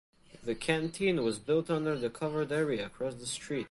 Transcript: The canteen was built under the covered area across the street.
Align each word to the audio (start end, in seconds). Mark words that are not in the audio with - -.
The 0.41 0.55
canteen 0.55 1.23
was 1.23 1.37
built 1.37 1.69
under 1.69 1.95
the 1.95 2.09
covered 2.09 2.51
area 2.51 2.87
across 2.87 3.13
the 3.13 3.27
street. 3.27 3.59